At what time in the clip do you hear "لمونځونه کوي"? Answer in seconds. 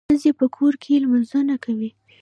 1.03-1.89